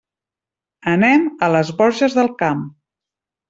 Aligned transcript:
Anem 0.93 1.29
a 1.49 1.51
les 1.59 1.71
Borges 1.85 2.19
del 2.21 2.33
Camp. 2.43 2.69